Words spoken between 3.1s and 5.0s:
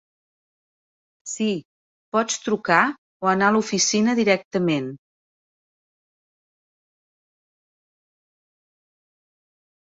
o anar a l'oficina directament.